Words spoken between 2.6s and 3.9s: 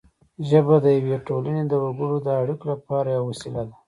لپاره یوه وسیله ده